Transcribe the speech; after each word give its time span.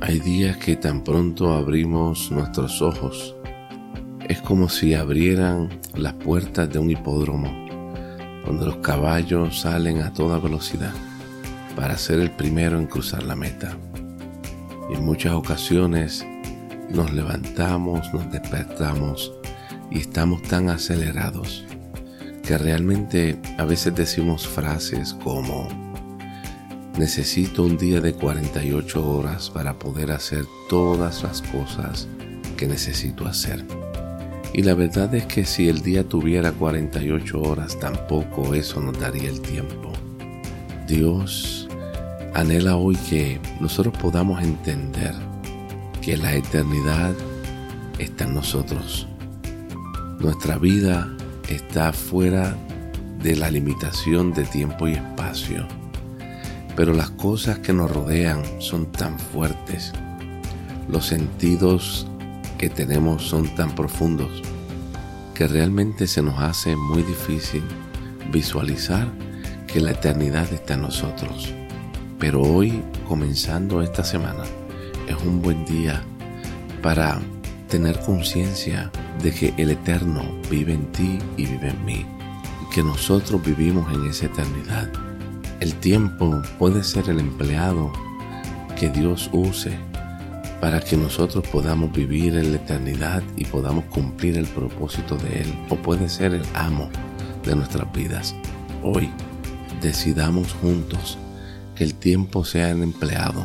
Hay 0.00 0.20
días 0.20 0.56
que 0.58 0.76
tan 0.76 1.02
pronto 1.02 1.52
abrimos 1.54 2.30
nuestros 2.30 2.80
ojos, 2.82 3.34
es 4.28 4.40
como 4.40 4.68
si 4.68 4.94
abrieran 4.94 5.68
las 5.96 6.14
puertas 6.14 6.70
de 6.70 6.78
un 6.78 6.90
hipódromo, 6.90 7.48
donde 8.46 8.66
los 8.66 8.76
caballos 8.76 9.60
salen 9.60 10.00
a 10.02 10.12
toda 10.12 10.38
velocidad 10.38 10.92
para 11.74 11.98
ser 11.98 12.20
el 12.20 12.30
primero 12.30 12.78
en 12.78 12.86
cruzar 12.86 13.24
la 13.24 13.34
meta. 13.34 13.76
Y 14.88 14.94
en 14.94 15.04
muchas 15.04 15.32
ocasiones 15.32 16.24
nos 16.90 17.12
levantamos, 17.12 18.14
nos 18.14 18.30
despertamos 18.30 19.32
y 19.90 19.98
estamos 19.98 20.42
tan 20.42 20.70
acelerados 20.70 21.64
que 22.44 22.56
realmente 22.56 23.36
a 23.58 23.64
veces 23.64 23.94
decimos 23.96 24.46
frases 24.46 25.12
como 25.12 25.87
necesito 26.98 27.62
un 27.62 27.78
día 27.78 28.00
de 28.00 28.12
48 28.12 29.08
horas 29.08 29.50
para 29.50 29.78
poder 29.78 30.10
hacer 30.10 30.44
todas 30.68 31.22
las 31.22 31.42
cosas 31.42 32.08
que 32.56 32.66
necesito 32.66 33.26
hacer. 33.26 33.64
Y 34.52 34.62
la 34.62 34.74
verdad 34.74 35.14
es 35.14 35.24
que 35.26 35.44
si 35.44 35.68
el 35.68 35.82
día 35.82 36.02
tuviera 36.08 36.50
48 36.50 37.40
horas 37.40 37.78
tampoco 37.78 38.52
eso 38.54 38.80
nos 38.80 38.98
daría 38.98 39.28
el 39.28 39.40
tiempo. 39.40 39.92
Dios 40.88 41.68
anhela 42.34 42.76
hoy 42.76 42.96
que 43.08 43.40
nosotros 43.60 43.96
podamos 43.98 44.42
entender 44.42 45.14
que 46.02 46.16
la 46.16 46.34
eternidad 46.34 47.14
está 47.98 48.24
en 48.24 48.34
nosotros. 48.34 49.06
Nuestra 50.18 50.58
vida 50.58 51.08
está 51.48 51.92
fuera 51.92 52.56
de 53.22 53.36
la 53.36 53.50
limitación 53.52 54.32
de 54.32 54.42
tiempo 54.44 54.88
y 54.88 54.94
espacio. 54.94 55.68
Pero 56.78 56.94
las 56.94 57.10
cosas 57.10 57.58
que 57.58 57.72
nos 57.72 57.90
rodean 57.90 58.40
son 58.60 58.86
tan 58.92 59.18
fuertes. 59.18 59.92
Los 60.88 61.06
sentidos 61.06 62.06
que 62.56 62.70
tenemos 62.70 63.24
son 63.24 63.52
tan 63.56 63.74
profundos 63.74 64.44
que 65.34 65.48
realmente 65.48 66.06
se 66.06 66.22
nos 66.22 66.38
hace 66.38 66.76
muy 66.76 67.02
difícil 67.02 67.64
visualizar 68.30 69.08
que 69.66 69.80
la 69.80 69.90
eternidad 69.90 70.52
está 70.52 70.74
en 70.74 70.82
nosotros. 70.82 71.52
Pero 72.20 72.42
hoy, 72.42 72.80
comenzando 73.08 73.82
esta 73.82 74.04
semana, 74.04 74.44
es 75.08 75.16
un 75.16 75.42
buen 75.42 75.64
día 75.64 76.04
para 76.80 77.18
tener 77.68 77.98
conciencia 78.02 78.92
de 79.20 79.34
que 79.34 79.52
el 79.56 79.72
Eterno 79.72 80.22
vive 80.48 80.74
en 80.74 80.92
ti 80.92 81.18
y 81.36 81.44
vive 81.44 81.70
en 81.70 81.84
mí, 81.84 82.06
y 82.62 82.72
que 82.72 82.84
nosotros 82.84 83.44
vivimos 83.44 83.92
en 83.92 84.06
esa 84.06 84.26
eternidad. 84.26 85.07
El 85.60 85.74
tiempo 85.74 86.40
puede 86.58 86.84
ser 86.84 87.10
el 87.10 87.18
empleado 87.18 87.92
que 88.78 88.88
Dios 88.90 89.28
use 89.32 89.76
para 90.60 90.80
que 90.80 90.96
nosotros 90.96 91.44
podamos 91.48 91.92
vivir 91.92 92.36
en 92.36 92.52
la 92.52 92.58
eternidad 92.58 93.22
y 93.36 93.44
podamos 93.44 93.84
cumplir 93.86 94.38
el 94.38 94.46
propósito 94.46 95.16
de 95.16 95.42
Él, 95.42 95.54
o 95.68 95.76
puede 95.76 96.08
ser 96.08 96.34
el 96.34 96.42
amo 96.54 96.88
de 97.44 97.56
nuestras 97.56 97.92
vidas. 97.92 98.34
Hoy 98.82 99.10
decidamos 99.80 100.52
juntos 100.54 101.18
que 101.74 101.84
el 101.84 101.94
tiempo 101.94 102.44
sea 102.44 102.70
el 102.70 102.82
empleado 102.82 103.44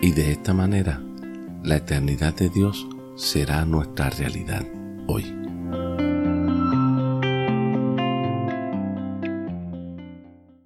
y 0.00 0.12
de 0.12 0.32
esta 0.32 0.54
manera 0.54 1.02
la 1.62 1.76
eternidad 1.76 2.34
de 2.34 2.48
Dios 2.48 2.86
será 3.16 3.64
nuestra 3.64 4.10
realidad 4.10 4.64
hoy. 5.06 5.45